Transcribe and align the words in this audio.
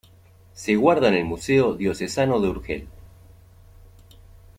Se 0.55 0.73
guarda 0.73 1.09
en 1.09 1.13
el 1.13 1.25
museo 1.25 1.75
Diocesano 1.75 2.41
de 2.41 2.47
Urgel. 2.49 2.87